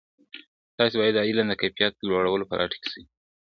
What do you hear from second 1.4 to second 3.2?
د کیفیت لوړولو په لټه کې سئ.